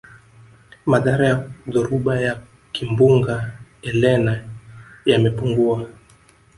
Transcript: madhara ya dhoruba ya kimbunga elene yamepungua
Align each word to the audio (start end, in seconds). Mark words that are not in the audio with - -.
madhara 0.85 1.27
ya 1.27 1.49
dhoruba 1.67 2.19
ya 2.21 2.41
kimbunga 2.71 3.51
elene 3.81 4.41
yamepungua 5.05 5.89